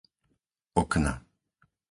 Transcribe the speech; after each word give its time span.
Okna 0.81 1.13